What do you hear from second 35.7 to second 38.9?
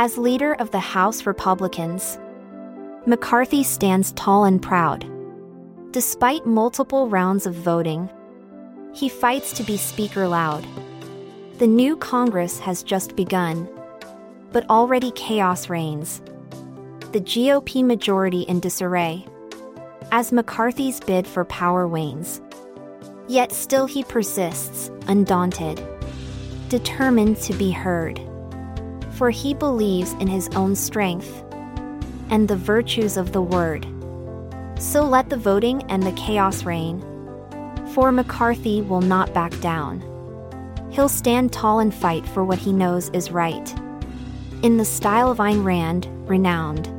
and the chaos reign, for McCarthy